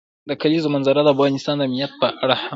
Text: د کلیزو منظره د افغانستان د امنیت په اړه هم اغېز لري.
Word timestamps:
د 0.29 0.31
کلیزو 0.41 0.67
منظره 0.75 1.01
د 1.03 1.07
افغانستان 1.15 1.55
د 1.57 1.61
امنیت 1.67 1.91
په 2.01 2.07
اړه 2.23 2.35
هم 2.35 2.41
اغېز 2.41 2.41
لري. 2.45 2.47